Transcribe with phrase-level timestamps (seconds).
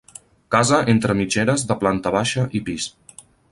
[0.55, 2.91] Casa entre mitgeres de planta baixa i pis.